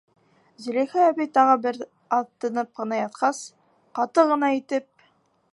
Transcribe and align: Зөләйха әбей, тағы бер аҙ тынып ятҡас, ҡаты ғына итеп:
Зөләйха 0.63 1.03
әбей, 1.09 1.29
тағы 1.39 1.59
бер 1.67 1.77
аҙ 2.19 2.25
тынып 2.45 2.83
ятҡас, 2.97 3.45
ҡаты 4.01 4.29
ғына 4.33 4.55
итеп: 4.61 5.11